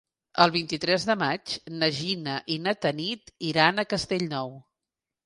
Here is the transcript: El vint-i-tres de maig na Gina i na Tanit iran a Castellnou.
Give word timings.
El 0.43 0.51
vint-i-tres 0.53 1.03
de 1.09 1.15
maig 1.23 1.53
na 1.81 1.89
Gina 1.97 2.37
i 2.55 2.57
na 2.63 2.73
Tanit 2.87 3.29
iran 3.51 3.77
a 3.77 3.87
Castellnou. 3.93 4.51